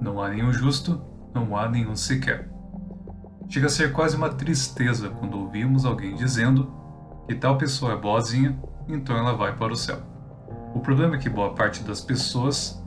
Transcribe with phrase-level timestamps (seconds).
[0.00, 1.00] Não há nenhum justo,
[1.34, 2.48] não há nenhum sequer.
[3.48, 6.72] Chega a ser quase uma tristeza quando ouvimos alguém dizendo
[7.26, 8.58] que tal pessoa é boazinha,
[8.88, 9.98] então ela vai para o céu.
[10.74, 12.82] O problema é que boa parte das pessoas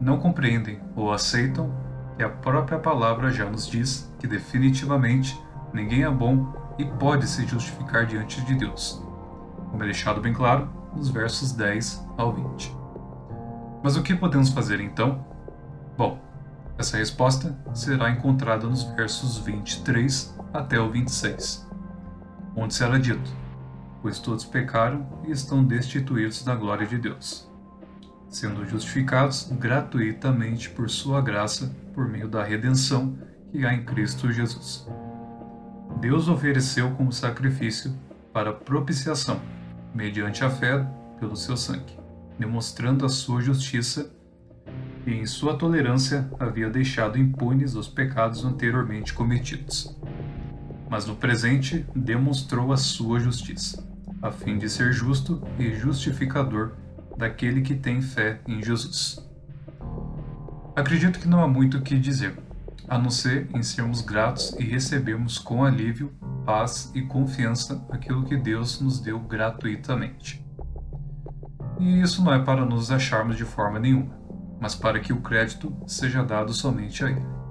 [0.00, 1.72] não compreendem ou aceitam
[2.16, 5.38] que a própria palavra já nos diz que definitivamente
[5.72, 9.02] ninguém é bom e pode se justificar diante de Deus,
[9.70, 12.76] como é deixado bem claro nos versos 10 ao 20.
[13.82, 15.24] Mas o que podemos fazer então?
[15.96, 16.18] Bom,
[16.78, 21.68] essa resposta será encontrada nos versos 23 até o 26,
[22.56, 23.30] onde será dito:
[24.00, 27.50] Pois todos pecaram e estão destituídos da glória de Deus,
[28.28, 33.16] sendo justificados gratuitamente por Sua graça por meio da redenção
[33.50, 34.88] que há em Cristo Jesus.
[36.00, 37.92] Deus ofereceu como sacrifício
[38.32, 39.40] para propiciação,
[39.94, 40.84] mediante a fé
[41.20, 41.98] pelo seu sangue,
[42.38, 44.10] demonstrando a sua justiça
[45.06, 49.96] e em sua tolerância havia deixado impunes os pecados anteriormente cometidos.
[50.88, 53.86] Mas no presente demonstrou a sua justiça,
[54.20, 56.72] a fim de ser justo e justificador
[57.16, 59.18] daquele que tem fé em Jesus.
[60.76, 62.38] Acredito que não há muito o que dizer,
[62.88, 66.12] a não ser em sermos gratos e recebermos com alívio,
[66.44, 70.44] paz e confiança aquilo que Deus nos deu gratuitamente.
[71.78, 74.21] E isso não é para nos acharmos de forma nenhuma
[74.62, 77.41] mas para que o crédito seja dado somente a ele.